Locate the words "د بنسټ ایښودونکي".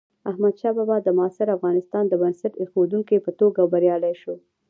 2.07-3.17